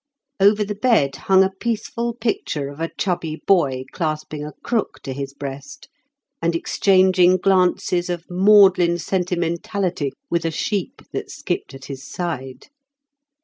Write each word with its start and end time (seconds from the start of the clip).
Over 0.39 0.63
the 0.63 0.73
bed 0.73 1.15
hung 1.15 1.43
a 1.43 1.51
peaceful 1.59 2.15
picture 2.15 2.69
of 2.69 2.79
a 2.79 2.89
chubby 2.97 3.35
boy 3.45 3.83
clasping 3.91 4.43
a 4.43 4.53
crook 4.63 4.99
to 5.03 5.13
his 5.13 5.31
breast, 5.35 5.89
and 6.41 6.55
exchanging 6.55 7.37
glances 7.37 8.09
of 8.09 8.25
maudlin 8.27 8.97
sentimentality 8.97 10.13
with 10.27 10.43
a 10.43 10.49
sheep 10.49 11.03
that 11.11 11.29
skipped 11.29 11.75
at 11.75 11.85
his 11.85 12.03
side. 12.03 12.69